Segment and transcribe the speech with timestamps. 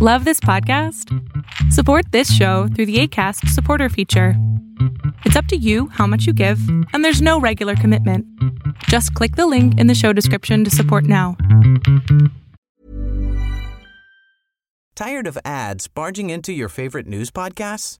[0.00, 1.12] Love this podcast?
[1.72, 4.34] Support this show through the ACAST supporter feature.
[5.24, 6.60] It's up to you how much you give,
[6.92, 8.24] and there's no regular commitment.
[8.84, 11.36] Just click the link in the show description to support now.
[14.94, 17.96] Tired of ads barging into your favorite news podcasts?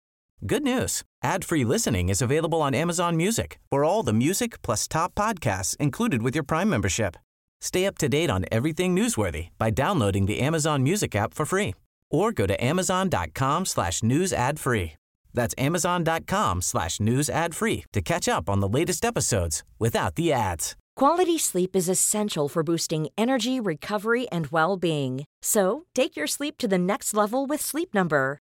[0.47, 1.03] Good news.
[1.25, 6.23] Ad-free listening is available on Amazon Music for all the music plus top podcasts included
[6.23, 7.17] with your Prime membership.
[7.61, 11.75] Stay up to date on everything newsworthy by downloading the Amazon Music app for free
[12.11, 14.93] or go to amazon.com slash news ad free.
[15.35, 20.33] That's amazon.com slash news ad free to catch up on the latest episodes without the
[20.33, 20.75] ads.
[20.97, 25.25] Quality sleep is essential for boosting energy, recovery, and well-being.
[25.43, 28.41] So, take your sleep to the next level with Sleep Number.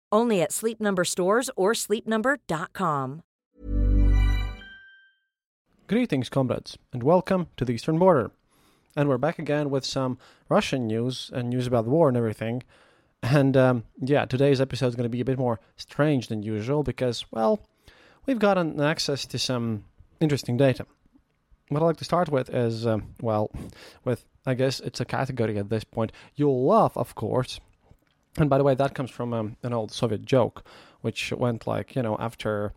[0.11, 3.23] Only at Sleep Number stores or sleepnumber.com.
[5.87, 8.31] Greetings, comrades, and welcome to the Eastern Border.
[8.95, 10.17] And we're back again with some
[10.47, 12.63] Russian news and news about the war and everything.
[13.23, 16.83] And um, yeah, today's episode is going to be a bit more strange than usual
[16.83, 17.59] because, well,
[18.25, 19.85] we've gotten access to some
[20.19, 20.85] interesting data.
[21.69, 23.51] What I'd like to start with is, um, well,
[24.03, 26.11] with I guess it's a category at this point.
[26.35, 27.59] You'll love, of course.
[28.37, 30.63] And by the way, that comes from um, an old Soviet joke,
[31.01, 32.73] which went like, you know, after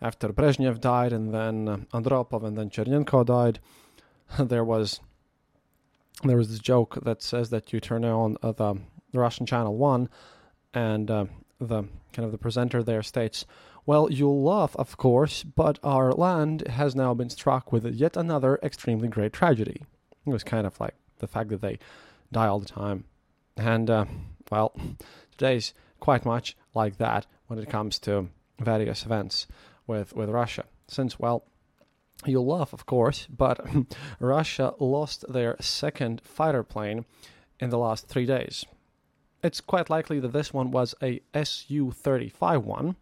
[0.00, 3.58] after Brezhnev died, and then uh, Andropov, and then Chernenko died,
[4.38, 5.00] there was
[6.24, 8.76] there was this joke that says that you turn on uh, the,
[9.14, 10.10] Russian channel one,
[10.74, 11.24] and uh,
[11.58, 13.46] the kind of the presenter there states,
[13.86, 18.58] "Well, you'll laugh, of course, but our land has now been struck with yet another
[18.62, 19.82] extremely great tragedy."
[20.26, 21.78] It was kind of like the fact that they
[22.30, 23.04] die all the time,
[23.56, 24.04] and uh,
[24.50, 24.74] well,
[25.36, 28.28] today's quite much like that when it comes to
[28.58, 29.46] various events
[29.86, 30.64] with, with Russia.
[30.86, 31.44] Since, well,
[32.24, 33.60] you'll laugh, of course, but
[34.20, 37.04] Russia lost their second fighter plane
[37.60, 38.64] in the last three days.
[39.42, 42.96] It's quite likely that this one was a Su 35 one,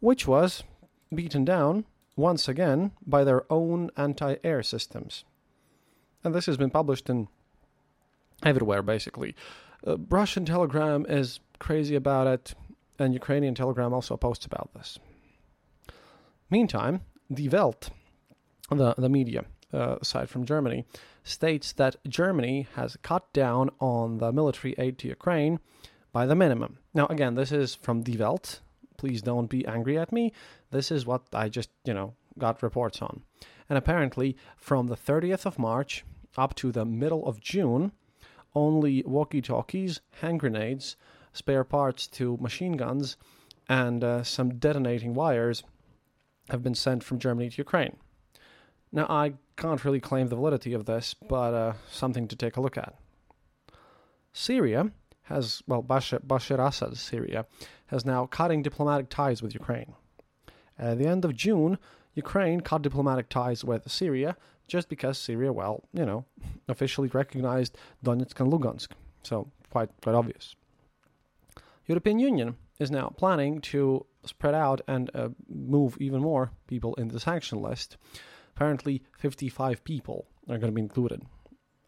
[0.00, 0.62] which was
[1.14, 1.84] beaten down
[2.16, 5.24] once again by their own anti air systems.
[6.22, 7.28] And this has been published in
[8.42, 9.34] everywhere, basically.
[9.86, 12.54] Uh, Russian Telegram is crazy about it,
[12.98, 14.98] and Ukrainian Telegram also posts about this.
[16.50, 17.02] Meantime,
[17.32, 17.90] Die Welt,
[18.70, 19.96] the, the media uh,
[20.26, 20.84] from Germany,
[21.22, 25.60] states that Germany has cut down on the military aid to Ukraine
[26.12, 26.78] by the minimum.
[26.92, 28.60] Now, again, this is from Die Welt.
[28.96, 30.32] Please don't be angry at me.
[30.70, 33.22] This is what I just, you know, got reports on.
[33.68, 36.04] And apparently, from the 30th of March
[36.36, 37.92] up to the middle of June,
[38.54, 40.96] only walkie talkies, hand grenades,
[41.32, 43.16] spare parts to machine guns,
[43.68, 45.62] and uh, some detonating wires
[46.48, 47.96] have been sent from Germany to Ukraine.
[48.92, 52.60] Now, I can't really claim the validity of this, but uh, something to take a
[52.60, 52.94] look at.
[54.32, 54.90] Syria
[55.24, 57.46] has, well, Bashar, Bashar Assad's Syria
[57.86, 59.94] has now cutting diplomatic ties with Ukraine.
[60.78, 61.78] At the end of June,
[62.14, 64.36] Ukraine cut diplomatic ties with Syria
[64.70, 66.24] just because Syria, well, you know,
[66.68, 68.92] officially recognized Donetsk and Lugansk.
[69.22, 70.54] So quite quite obvious.
[71.86, 77.08] European Union is now planning to spread out and uh, move even more people in
[77.08, 77.96] the sanction list.
[78.54, 81.22] Apparently, 55 people are going to be included.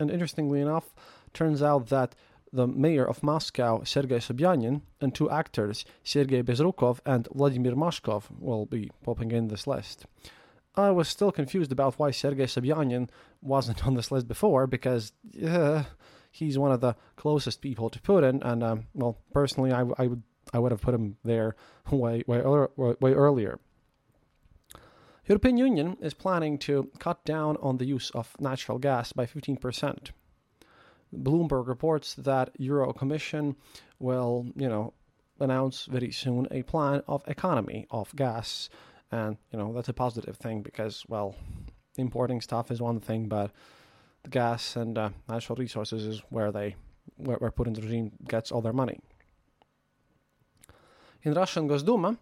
[0.00, 0.94] And interestingly enough,
[1.32, 2.14] turns out that
[2.52, 8.66] the mayor of Moscow, Sergei Sobyanin, and two actors, Sergei Bezrukov and Vladimir Mashkov, will
[8.66, 10.06] be popping in this list.
[10.74, 13.08] I was still confused about why Sergei Sobyanin
[13.40, 15.12] wasn't on this list before, because
[15.46, 15.84] uh,
[16.30, 20.22] he's one of the closest people to Putin, and um, well, personally, I, I would
[20.52, 21.56] I would have put him there
[21.90, 22.40] way way,
[22.76, 23.60] way earlier.
[25.26, 30.10] European Union is planning to cut down on the use of natural gas by 15%.
[31.14, 33.54] Bloomberg reports that Euro Commission
[34.00, 34.94] will, you know,
[35.38, 38.68] announce very soon a plan of economy of gas,
[39.12, 41.36] and you know that's a positive thing because, well,
[41.96, 43.52] importing stuff is one thing, but
[44.24, 46.74] the gas and uh, natural resources is where they
[47.16, 48.98] where, where Putin's regime gets all their money.
[51.22, 52.16] In Russian Gosduma,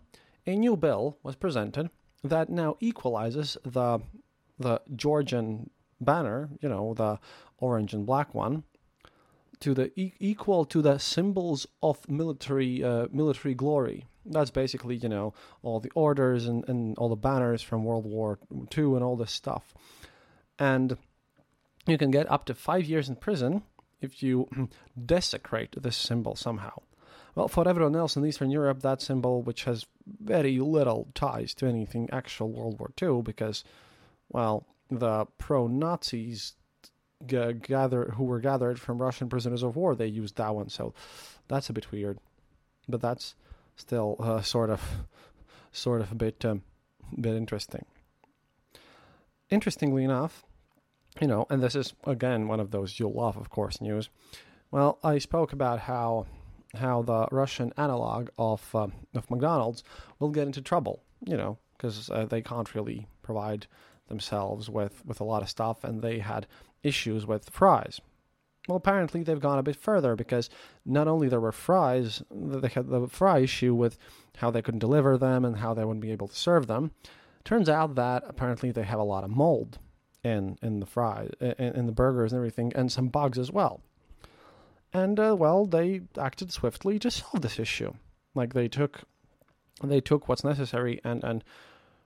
[0.46, 1.90] a new bill was presented
[2.22, 4.00] that now equalizes the
[4.58, 5.70] the Georgian
[6.00, 7.18] banner, you know, the
[7.58, 8.64] orange and black one,
[9.60, 14.06] to the e- equal to the symbols of military uh, military glory.
[14.26, 18.38] That's basically you know all the orders and, and all the banners from World War
[18.76, 19.74] II and all this stuff,
[20.58, 20.96] and
[21.86, 23.62] you can get up to five years in prison
[24.00, 24.48] if you
[25.06, 26.82] desecrate this symbol somehow.
[27.34, 31.66] Well, for everyone else in Eastern Europe, that symbol, which has very little ties to
[31.66, 33.62] anything actual World War II, because,
[34.28, 36.54] well, the pro-Nazis
[37.24, 40.92] g- gather who were gathered from Russian prisoners of war, they used that one, so
[41.46, 42.18] that's a bit weird,
[42.88, 43.36] but that's
[43.80, 44.82] still uh, sort of,
[45.72, 46.62] sort of a bit, um,
[47.20, 47.84] bit interesting.
[49.50, 50.44] Interestingly enough,
[51.20, 54.08] you know, and this is again one of those you'll love, of course, news.
[54.70, 56.26] Well, I spoke about how
[56.74, 59.82] how the Russian analog of uh, of McDonald's
[60.20, 63.66] will get into trouble, you know, because uh, they can't really provide
[64.06, 66.46] themselves with with a lot of stuff, and they had
[66.82, 68.00] issues with fries.
[68.68, 70.50] Well, apparently they've gone a bit further because
[70.84, 73.98] not only there were fries, they had the fry issue with
[74.36, 76.92] how they couldn't deliver them and how they wouldn't be able to serve them.
[77.44, 79.78] Turns out that apparently they have a lot of mold
[80.22, 83.80] in in the fries, in, in the burgers and everything, and some bugs as well.
[84.92, 87.94] And uh, well, they acted swiftly to solve this issue.
[88.34, 89.02] Like they took
[89.82, 91.44] they took what's necessary and and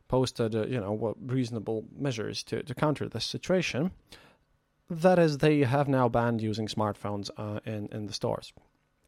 [0.06, 3.90] posted uh, you know what reasonable measures to to counter this situation.
[4.90, 8.52] That is, they have now banned using smartphones uh, in in the stores.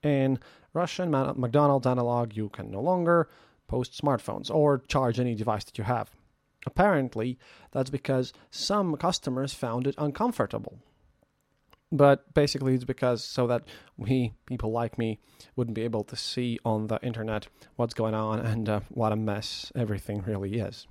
[0.02, 0.38] In
[0.72, 3.28] Russian McDonald's analog, you can no longer
[3.66, 6.10] post smartphones or charge any device that you have.
[6.66, 7.38] Apparently,
[7.72, 10.78] that's because some customers found it uncomfortable.
[11.92, 13.64] But basically, it's because so that
[13.96, 15.20] we, people like me,
[15.54, 17.46] wouldn't be able to see on the internet
[17.76, 20.86] what's going on and uh, what a mess everything really is.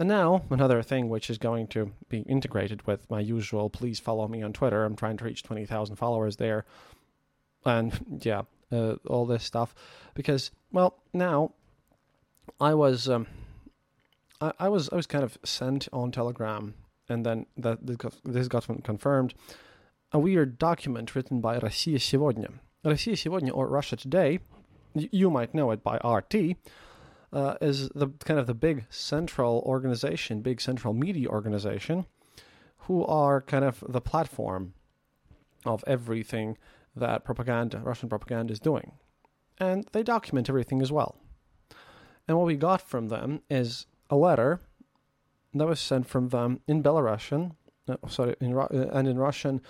[0.00, 4.28] And now, another thing which is going to be integrated with my usual please follow
[4.28, 4.84] me on Twitter.
[4.84, 6.66] I'm trying to reach 20,000 followers there.
[7.64, 9.74] And yeah, uh, all this stuff.
[10.14, 11.52] Because, well, now
[12.60, 13.08] I was.
[13.08, 13.26] Um,
[14.40, 16.74] I, I was I was kind of sent on Telegram,
[17.08, 17.78] and then that
[18.24, 19.34] this got confirmed.
[20.12, 22.48] A weird document written by Россия сегодня.
[22.84, 24.38] Россия сегодня or Russia Today,
[24.94, 26.56] you might know it by RT,
[27.33, 32.05] uh, is the kind of the big central organization, big central media organization,
[32.79, 34.73] who are kind of the platform
[35.65, 36.57] of everything
[36.95, 38.93] that propaganda, Russian propaganda, is doing,
[39.59, 41.15] and they document everything as well.
[42.27, 44.59] And what we got from them is a letter
[45.53, 47.55] that was sent from them in Belarusian,
[47.87, 49.61] uh, sorry, in, uh, and in Russian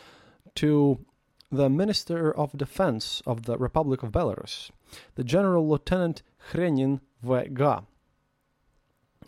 [0.55, 1.05] to
[1.51, 4.71] the Minister of Defense of the Republic of Belarus,
[5.15, 7.84] the General Lieutenant Khrenin VG.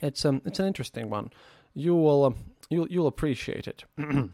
[0.01, 1.31] It's um, it's an interesting one.
[1.75, 2.37] You will um,
[2.71, 3.85] you'll you'll appreciate it.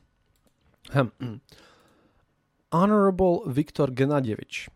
[2.73, 4.69] Honorable Viktor Gennadyevich,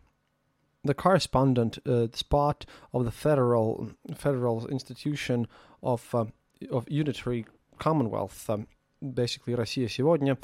[0.83, 5.47] the correspondent uh, spot of the federal federal institution
[5.83, 6.25] of uh,
[6.71, 7.45] of unitary
[7.77, 8.67] Commonwealth, um,
[9.01, 10.37] basically Россия сегодня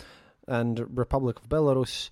[0.47, 2.09] and Republic of Belarus.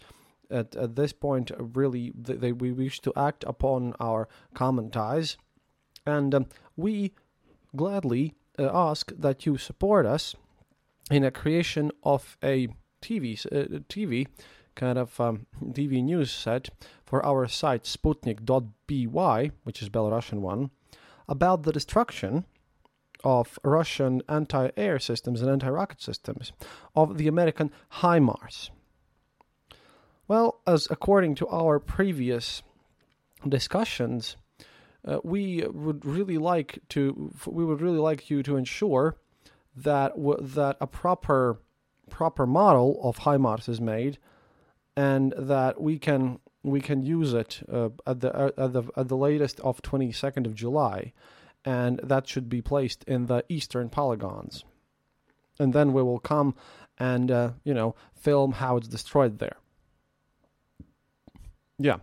[0.50, 5.36] at, at this point, really, they, we wish to act upon our common ties,
[6.06, 6.46] and um,
[6.76, 7.12] we
[7.76, 10.34] gladly uh, ask that you support us
[11.10, 12.68] in a creation of a
[13.02, 14.26] TV uh, TV
[14.74, 16.70] kind of um, TV news set
[17.04, 20.70] for our site Sputnik.by, which is Belarusian one,
[21.28, 22.44] about the destruction
[23.24, 26.52] of Russian anti air systems and anti rocket systems
[26.94, 28.70] of the American HIMARS.
[30.28, 32.62] Well, as according to our previous
[33.48, 34.36] discussions,
[35.04, 39.16] uh, we would really like to we would really like you to ensure
[39.74, 41.60] that w- that a proper
[42.10, 44.18] proper model of HIMARS is made
[44.96, 49.08] and that we can we can use it uh, at the uh, at the at
[49.08, 51.12] the latest of 22nd of July
[51.64, 54.64] and that should be placed in the eastern polygons.
[55.58, 56.54] And then we will come
[56.98, 59.56] and, uh, you know, film how it's destroyed there.
[61.78, 61.98] Yeah,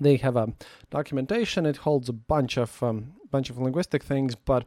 [0.00, 0.52] they have a
[0.90, 1.66] documentation.
[1.66, 4.66] It holds a bunch of um, bunch of linguistic things, but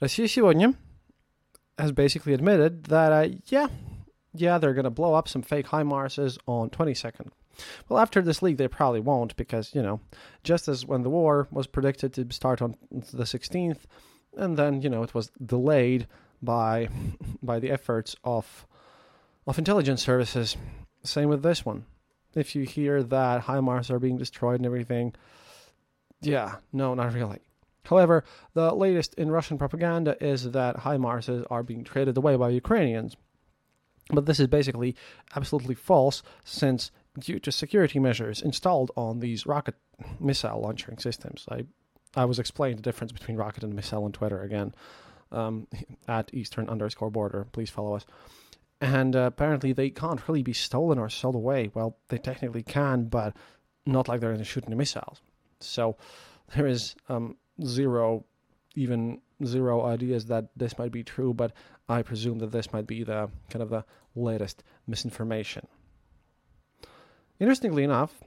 [0.00, 0.74] Россия сегодня
[1.78, 3.68] has basically admitted that uh, yeah,
[4.32, 7.28] yeah, they're gonna blow up some fake HIMARSes on 22nd.
[7.88, 10.00] Well, after this leak, they probably won't because you know,
[10.42, 13.82] just as when the war was predicted to start on the 16th,
[14.36, 16.06] and then you know it was delayed
[16.42, 16.88] by
[17.42, 18.66] by the efforts of
[19.46, 20.56] of intelligence services.
[21.02, 21.84] Same with this one.
[22.34, 25.14] If you hear that HIMARS are being destroyed and everything,
[26.20, 27.40] yeah, no, not really.
[27.84, 28.24] However,
[28.54, 33.16] the latest in Russian propaganda is that HIMARSes are being traded away by Ukrainians.
[34.10, 34.96] But this is basically
[35.34, 39.76] absolutely false, since due to security measures installed on these rocket
[40.18, 41.46] missile launching systems.
[41.50, 41.64] I
[42.16, 44.74] I was explaining the difference between rocket and missile on Twitter again
[45.32, 45.66] um,
[46.08, 47.46] at Eastern underscore border.
[47.52, 48.06] Please follow us.
[48.80, 51.70] And uh, apparently they can't really be stolen or sold away.
[51.72, 53.36] Well, they technically can, but
[53.86, 55.20] not like they're going to shoot any missiles.
[55.60, 55.96] So
[56.54, 58.24] there is um, zero,
[58.74, 61.52] even zero ideas that this might be true, but
[61.88, 65.66] I presume that this might be the kind of the latest misinformation.
[67.40, 68.22] Interestingly enough,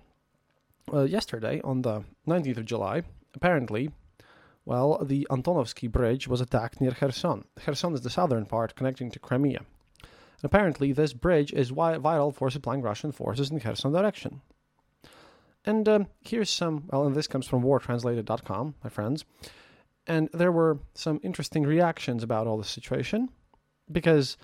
[0.94, 3.92] uh, yesterday on the 19th of July, apparently,
[4.66, 7.46] well, the Antonovsky Bridge was attacked near Kherson.
[7.56, 9.62] Kherson is the southern part connecting to Crimea.
[10.42, 14.42] And apparently, this bridge is vital for supplying Russian forces in the Kherson direction.
[15.66, 19.26] And um, here's some, well, and this comes from wartranslated.com, my friends.
[20.06, 23.30] And there were some interesting reactions about all this situation
[23.92, 24.38] because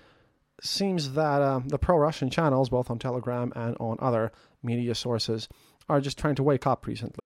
[0.62, 4.32] seems that uh, the pro Russian channels, both on Telegram and on other
[4.62, 5.48] media sources,
[5.88, 7.18] are just trying to wake up recently.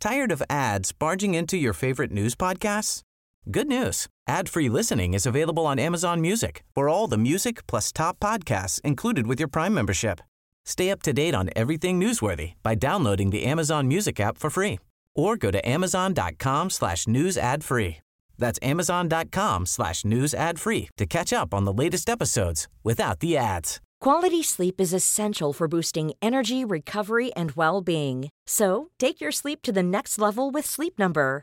[0.00, 3.02] Tired of ads barging into your favorite news podcasts?
[3.48, 4.06] Good news.
[4.28, 9.26] Ad-free listening is available on Amazon Music for all the music plus top podcasts included
[9.26, 10.20] with your Prime membership.
[10.66, 14.78] Stay up to date on everything newsworthy by downloading the Amazon Music app for free
[15.16, 17.98] or go to amazon.com slash news ad free.
[18.38, 23.36] That's amazon.com slash news ad free to catch up on the latest episodes without the
[23.36, 23.80] ads.
[24.00, 28.28] Quality sleep is essential for boosting energy, recovery, and well-being.
[28.46, 31.42] So take your sleep to the next level with Sleep Number.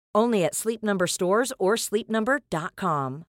[0.13, 3.25] Only at Sleep Number stores or sleepnumber.com.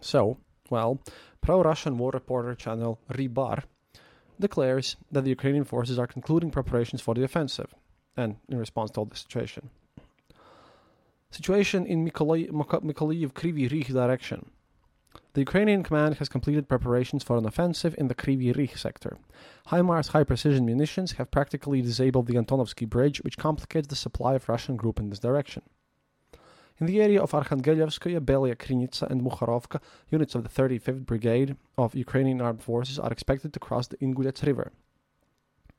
[0.00, 0.38] So,
[0.70, 1.00] well,
[1.40, 3.64] pro-Russian war reporter channel Rybar
[4.38, 7.74] declares that the Ukrainian forces are concluding preparations for the offensive,
[8.16, 9.70] and in response to all the situation.
[11.30, 14.50] Situation in Mykolaiv, Kryvyi Rih direction.
[15.34, 19.18] The Ukrainian command has completed preparations for an offensive in the Kryvyi Rih sector.
[19.66, 24.48] HIMARS high precision munitions have practically disabled the Antonovsky Bridge, which complicates the supply of
[24.48, 25.62] Russian group in this direction.
[26.80, 29.80] In the area of Arkhangelevskaya, Belia Krynytsa, and Mukharovka,
[30.10, 34.46] units of the 35th Brigade of Ukrainian armed forces are expected to cross the Ingulets
[34.46, 34.72] River.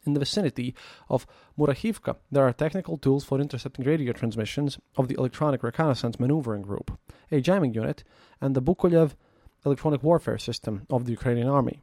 [0.06, 0.76] In the vicinity
[1.10, 1.26] of
[1.58, 6.98] Murahivka, there are technical tools for intercepting radio transmissions of the Electronic Reconnaissance Maneuvering Group,
[7.32, 8.04] a jamming unit,
[8.40, 9.14] and the Bukovel
[9.66, 11.82] electronic warfare system of the Ukrainian army.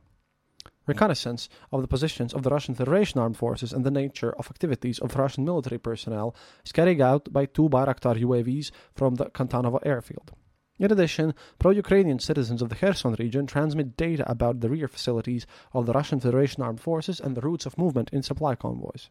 [0.87, 5.01] Reconnaissance of the positions of the Russian Federation armed forces and the nature of activities
[5.01, 10.33] of Russian military personnel is carried out by two Bayraktar UAVs from the Kantanovo airfield.
[10.79, 15.47] In addition, pro Ukrainian citizens of the Kherson region transmit data about the rear facilities
[15.73, 19.09] of the Russian Federation armed forces and the routes of movement in supply convoys.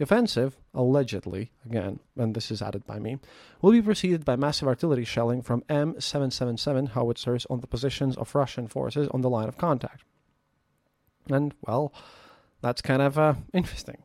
[0.00, 3.18] The offensive, allegedly, again, and this is added by me,
[3.60, 8.66] will be preceded by massive artillery shelling from M777 howitzers on the positions of Russian
[8.66, 10.04] forces on the line of contact.
[11.28, 11.92] And, well,
[12.62, 14.02] that's kind of uh, interesting.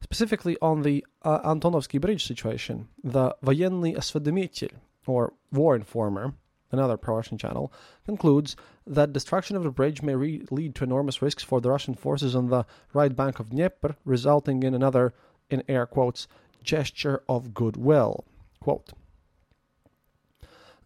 [0.00, 4.72] Specifically on the uh, Antonovsky Bridge situation, the Voyenny Osvedomitel,
[5.06, 6.34] or War Informer,
[6.72, 7.72] another pro-Russian channel,
[8.04, 11.94] concludes that destruction of the bridge may re- lead to enormous risks for the Russian
[11.94, 15.14] forces on the right bank of Dnieper, resulting in another,
[15.48, 16.26] in air quotes,
[16.62, 18.24] gesture of goodwill.
[18.60, 18.92] Quote,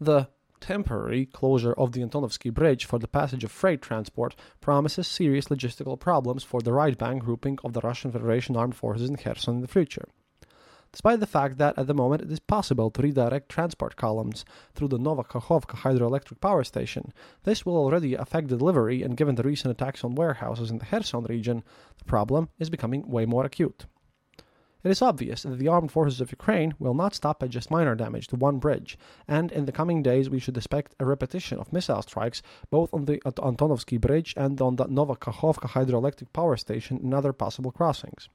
[0.00, 0.28] the
[0.60, 5.98] temporary closure of the Antonovsky Bridge for the passage of freight transport promises serious logistical
[5.98, 9.60] problems for the right bank grouping of the Russian Federation armed forces in Kherson in
[9.60, 10.08] the future
[10.94, 14.44] despite the fact that at the moment it is possible to redirect transport columns
[14.76, 17.12] through the Novakhovka hydroelectric power station.
[17.42, 20.84] This will already affect the delivery, and given the recent attacks on warehouses in the
[20.84, 21.64] Kherson region,
[21.98, 23.86] the problem is becoming way more acute.
[24.84, 27.96] It is obvious that the armed forces of Ukraine will not stop at just minor
[27.96, 28.96] damage to one bridge,
[29.26, 33.06] and in the coming days we should expect a repetition of missile strikes both on
[33.06, 38.28] the Antonovsky Bridge and on the Novakhovka hydroelectric power station and other possible crossings.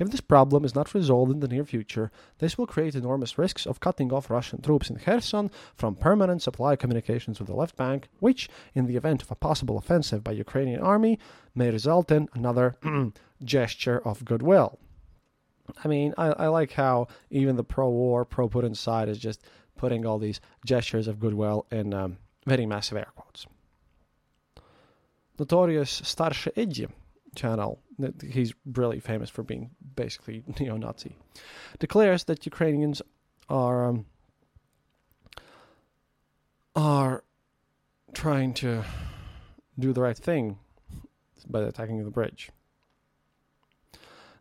[0.00, 3.66] If this problem is not resolved in the near future, this will create enormous risks
[3.66, 8.08] of cutting off Russian troops in Kherson from permanent supply communications with the left bank,
[8.18, 11.18] which, in the event of a possible offensive by Ukrainian army,
[11.54, 12.78] may result in another
[13.44, 14.78] gesture of goodwill.
[15.84, 19.42] I mean, I, I like how even the pro-war, pro-Putin side is just
[19.76, 22.16] putting all these gestures of goodwill in um,
[22.46, 23.46] very massive air quotes.
[25.38, 26.86] notorious Starshe Eddy
[27.34, 31.16] channel, that he's really famous for being basically neo-Nazi,
[31.78, 33.02] declares that Ukrainians
[33.48, 34.06] are um,
[36.76, 37.24] are
[38.14, 38.84] trying to
[39.78, 40.58] do the right thing
[41.46, 42.50] by attacking the bridge.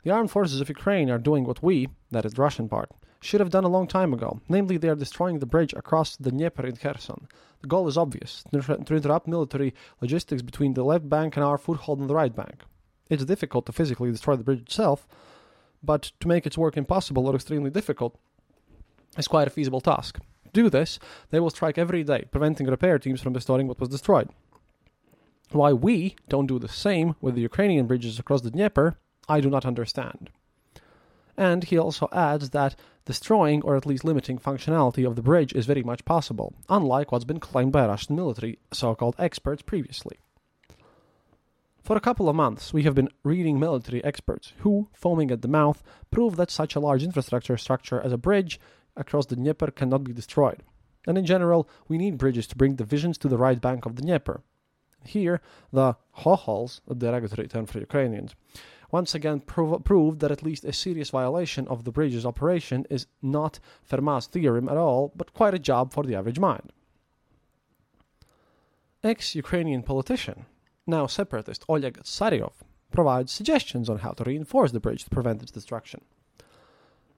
[0.04, 2.92] The armed forces of Ukraine are doing what we, that is the Russian part,
[3.22, 4.40] should have done a long time ago.
[4.48, 7.28] Namely, they are destroying the bridge across the Dnieper in Kherson.
[7.62, 12.00] The goal is obvious to interrupt military logistics between the left bank and our foothold
[12.00, 12.64] on the right bank.
[13.10, 15.08] It's difficult to physically destroy the bridge itself,
[15.84, 18.18] but to make its work impossible or extremely difficult
[19.18, 20.20] is quite a feasible task.
[20.46, 21.00] To do this,
[21.32, 24.30] they will strike every day, preventing repair teams from restoring what was destroyed.
[25.52, 28.98] Why we don't do the same with the Ukrainian bridges across the Dnieper,
[29.28, 30.30] I do not understand.
[31.36, 32.76] And he also adds that
[33.06, 37.26] destroying or at least limiting functionality of the bridge is very much possible, unlike what's
[37.26, 40.20] been claimed by Russian military so called experts previously.
[41.90, 45.48] For a couple of months, we have been reading military experts who, foaming at the
[45.48, 45.82] mouth,
[46.12, 48.60] prove that such a large infrastructure structure as a bridge
[48.96, 50.62] across the Dnieper cannot be destroyed.
[51.08, 54.04] And in general, we need bridges to bring divisions to the right bank of the
[54.04, 54.44] Dnieper.
[55.04, 55.42] Here,
[55.74, 58.36] the Chochols, a derogatory term for Ukrainians,
[58.92, 63.08] once again prov- proved that at least a serious violation of the bridge's operation is
[63.24, 66.72] not Fermat's theorem at all, but quite a job for the average mind.
[69.04, 70.46] Ex Ukrainian politician,
[70.90, 72.54] now separatist Oleg Tsaryov,
[72.92, 76.02] provides suggestions on how to reinforce the bridge to prevent its destruction.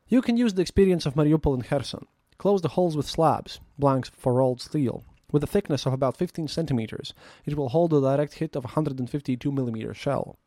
[0.08, 2.06] You can use the experience of Mariupol and Kherson.
[2.38, 5.04] Close the holes with slabs, blanks for rolled steel.
[5.32, 7.14] With a thickness of about 15 centimeters,
[7.46, 10.38] it will hold a direct hit of a 152 mm shell.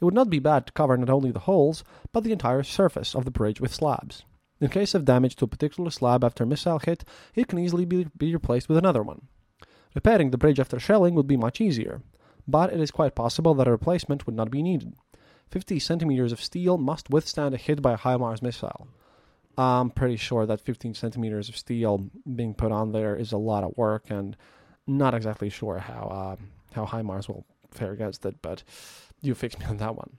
[0.00, 3.14] It would not be bad to cover not only the holes, but the entire surface
[3.14, 4.24] of the bridge with slabs.
[4.60, 7.04] In case of damage to a particular slab after a missile hit,
[7.34, 9.28] it can easily be, be replaced with another one.
[9.94, 12.02] Repairing the bridge after shelling would be much easier,
[12.46, 14.94] but it is quite possible that a replacement would not be needed.
[15.50, 18.88] 50 centimeters of steel must withstand a hit by a HIMARS missile.
[19.58, 23.64] I'm pretty sure that 15 centimeters of steel being put on there is a lot
[23.64, 24.34] of work, and
[24.86, 26.36] not exactly sure how uh,
[26.74, 28.40] how HIMARS will fare against it.
[28.40, 28.62] But
[29.20, 30.16] you fix me on that one.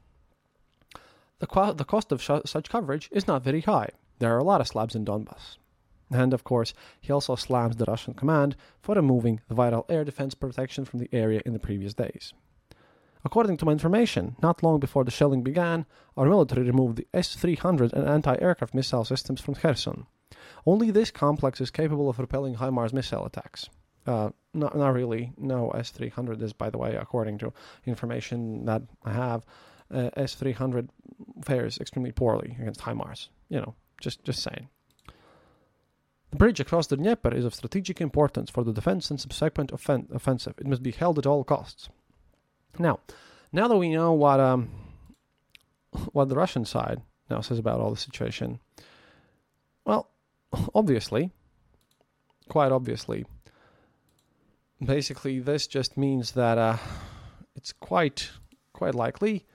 [1.40, 3.90] The, qu- the cost of sh- such coverage is not very high.
[4.20, 5.58] There are a lot of slabs in Donbass.
[6.14, 10.36] And of course, he also slams the Russian command for removing the vital air defense
[10.36, 12.34] protection from the area in the previous days.
[13.26, 17.36] According to my information, not long before the shelling began, our military removed the S
[17.36, 20.06] 300 and anti aircraft missile systems from Kherson.
[20.66, 23.70] Only this complex is capable of repelling HIMARS missile attacks.
[24.06, 25.34] Uh, not, not really.
[25.38, 27.54] No, S300 is, by the way, according to
[27.86, 29.46] information that I have,
[29.90, 30.90] uh, S300
[31.44, 33.30] fares extremely poorly against HIMARS.
[33.50, 34.70] You know, just just saying.
[36.34, 40.08] The bridge across the Dnieper is of strategic importance for the defense and subsequent offen-
[40.12, 40.56] offensive.
[40.58, 41.90] It must be held at all costs.
[42.80, 43.02] Now,
[43.52, 44.72] now that we know what um,
[46.12, 48.60] what the Russian side now says about all the situation,
[49.86, 50.10] well,
[50.74, 51.30] obviously,
[52.50, 53.28] quite obviously,
[54.84, 56.78] basically this just means that uh,
[57.56, 58.32] it's quite
[58.74, 59.46] quite likely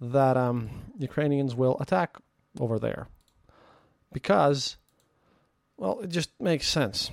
[0.00, 0.68] that um,
[0.98, 2.16] Ukrainians will attack
[2.58, 3.06] over there
[4.12, 4.78] because
[5.76, 7.10] well it just makes sense.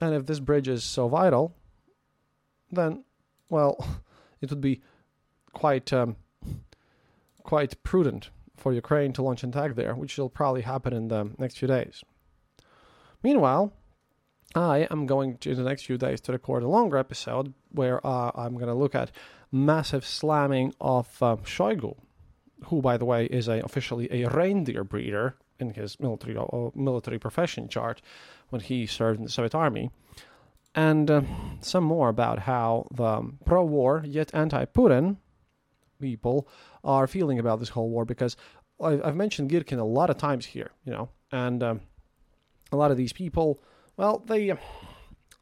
[0.00, 1.54] And if this bridge is so vital
[2.70, 3.04] then
[3.48, 4.02] well
[4.40, 4.80] it would be
[5.52, 6.16] quite um,
[7.42, 11.30] quite prudent for Ukraine to launch an attack there which will probably happen in the
[11.38, 12.02] next few days.
[13.22, 13.72] Meanwhile
[14.54, 18.04] I am going to, in the next few days to record a longer episode where
[18.04, 19.12] uh, I'm going to look at
[19.52, 21.96] massive slamming of uh, Shoigu,
[22.66, 27.18] who, by the way, is a, officially a reindeer breeder in his military uh, military
[27.18, 28.02] profession chart
[28.50, 29.90] when he served in the Soviet Army,
[30.74, 31.22] and uh,
[31.60, 35.16] some more about how the pro-war yet anti-Putin
[36.00, 36.48] people
[36.82, 38.36] are feeling about this whole war because
[38.82, 41.80] I've mentioned Girkin a lot of times here, you know, and um,
[42.72, 43.60] a lot of these people
[44.00, 44.54] well, they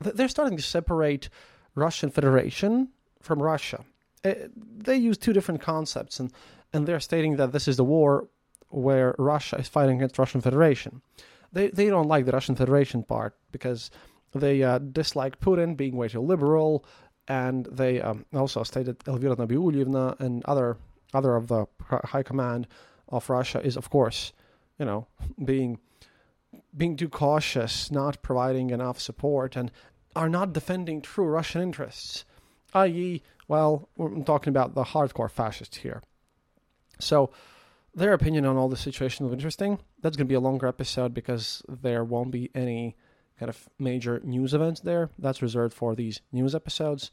[0.00, 1.28] they're starting to separate
[1.76, 2.88] Russian Federation
[3.22, 3.84] from Russia.
[4.24, 6.32] Uh, they use two different concepts, and
[6.72, 8.28] and they're stating that this is the war
[8.70, 11.02] where Russia is fighting against Russian Federation.
[11.52, 13.90] They they don't like the Russian Federation part because
[14.34, 16.84] they uh, dislike Putin being way too liberal,
[17.26, 20.76] and they um, also stated Elvira Nabiulyevna and other
[21.14, 21.66] other of the
[22.04, 22.66] high command
[23.08, 24.32] of Russia is of course,
[24.78, 25.06] you know,
[25.42, 25.78] being
[26.76, 29.70] being too cautious, not providing enough support, and
[30.14, 32.24] are not defending true Russian interests,
[32.74, 36.02] i.e., well, we're talking about the hardcore fascists here.
[37.00, 37.30] So,
[37.94, 39.78] their opinion on all the situation is interesting.
[40.02, 42.96] That's going to be a longer episode because there won't be any
[43.38, 45.10] kind of major news events there.
[45.18, 47.10] That's reserved for these news episodes.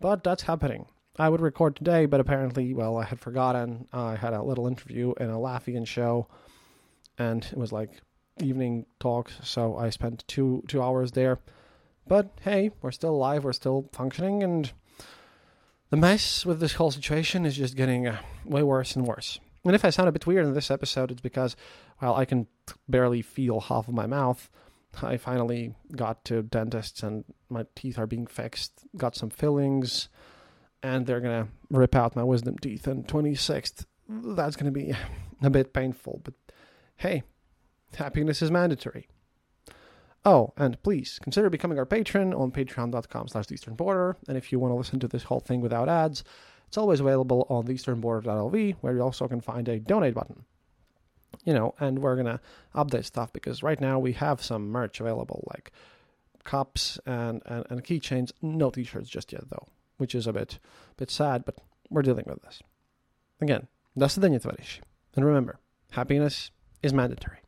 [0.00, 0.86] But that's happening.
[1.18, 3.86] I would record today, but apparently, well, I had forgotten.
[3.92, 6.26] I had a little interview in a Latvian show,
[7.18, 8.00] and it was like
[8.40, 11.38] evening talk, so I spent two two hours there.
[12.06, 14.72] But hey, we're still alive, we're still functioning, and
[15.90, 19.38] the mess with this whole situation is just getting uh, way worse and worse.
[19.64, 21.56] And if I sound a bit weird in this episode, it's because,
[22.00, 22.46] well, I can
[22.88, 24.50] barely feel half of my mouth.
[25.02, 30.08] I finally got to dentists and my teeth are being fixed, got some fillings
[30.84, 33.86] and they're gonna rip out my wisdom teeth on 26th.
[34.08, 34.94] That's gonna be
[35.42, 36.34] a bit painful, but
[36.96, 37.22] hey,
[37.96, 39.08] happiness is mandatory.
[40.26, 44.16] Oh, and please consider becoming our patron on patreon.com slash eastern border.
[44.26, 46.24] And if you want to listen to this whole thing without ads,
[46.73, 50.45] it's always available on theeasternborder.lv, where you also can find a donate button.
[51.45, 52.41] You know, and we're gonna
[52.75, 55.71] update stuff because right now we have some merch available, like
[56.43, 58.31] cups and, and, and keychains.
[58.41, 59.67] No t-shirts just yet though
[59.99, 60.59] which is a bit
[60.97, 61.55] bit sad, but
[61.89, 62.63] we're dealing with this.
[63.41, 64.79] Again, до свидания, товарищи.
[65.15, 65.59] And remember,
[65.91, 67.39] happiness is mandatory.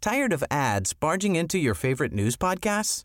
[0.00, 3.04] Tired of ads barging into your favorite news podcasts?